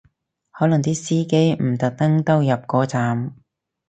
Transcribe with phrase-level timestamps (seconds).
[0.49, 3.35] 可能啲司機唔特登兜入個站